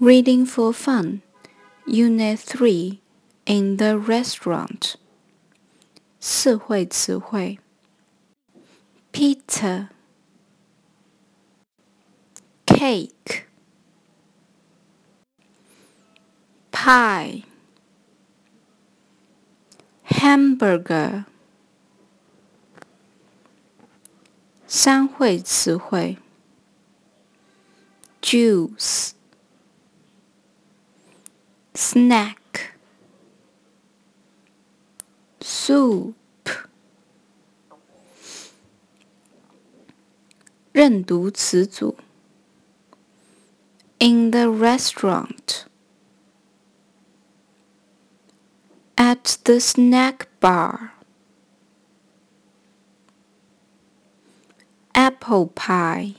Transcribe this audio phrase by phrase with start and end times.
[0.00, 1.22] Reading for Fun,
[1.86, 3.00] Unit 3
[3.46, 4.96] In the Restaurant.
[6.20, 7.58] 四会词汇
[9.12, 9.88] Pizza,
[12.64, 13.46] Cake,
[16.70, 17.42] Pie,
[20.04, 21.24] Hamburger.
[24.66, 26.18] 三会词汇
[28.22, 29.12] Juice.
[31.76, 32.72] snack,
[35.40, 36.14] soup.
[40.72, 41.96] 认读词组
[44.02, 45.66] in the restaurant,
[48.96, 50.92] at the snack bar,
[54.92, 56.14] apple pie,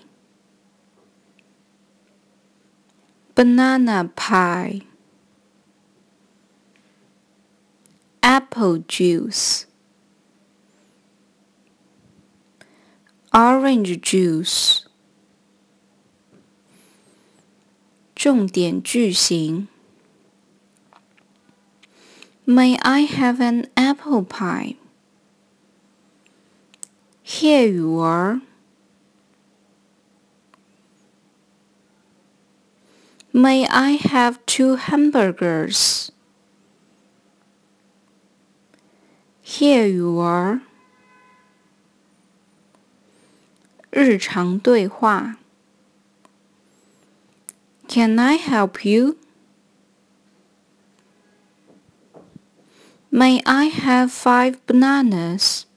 [3.35, 4.83] banana pie.
[8.37, 9.65] apple juice,
[13.33, 14.83] orange juice.
[18.23, 19.67] 重点句型
[22.45, 24.75] May I have an apple pie?
[27.21, 28.39] Here you are.
[33.33, 36.11] May I have two hamburgers?
[39.57, 40.61] Here you are.
[43.91, 45.37] 日常对话
[47.87, 49.17] Can I help you?
[53.11, 55.67] May I have five bananas?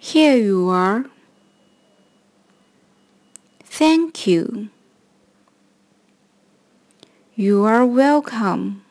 [0.00, 1.04] Here you are.
[3.62, 4.70] Thank you.
[7.43, 8.85] You are welcome.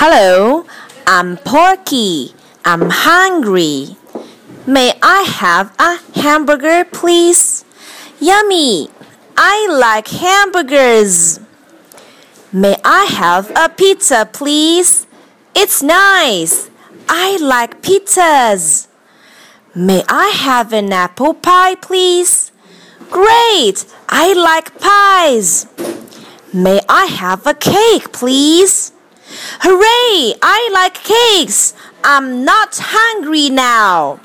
[0.00, 0.64] Hello,
[1.06, 2.34] I'm Porky.
[2.64, 3.98] I'm hungry.
[4.66, 7.66] May I have a hamburger, please?
[8.18, 8.88] Yummy!
[9.36, 11.40] I like hamburgers.
[12.54, 15.06] May I have a pizza, please?
[15.54, 16.70] It's nice.
[17.06, 18.88] I like pizzas.
[19.74, 22.50] May I have an apple pie, please?
[23.08, 23.86] Great!
[24.08, 25.66] I like pies.
[26.52, 28.90] May I have a cake, please?
[29.60, 30.34] Hooray!
[30.42, 31.72] I like cakes.
[32.02, 34.18] I'm not hungry now.